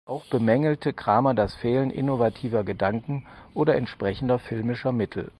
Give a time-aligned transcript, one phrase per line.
[0.07, 5.29] Auch bemängelte Kramer das Fehlen innovativer Gedanken oder entsprechender filmischer Mittel.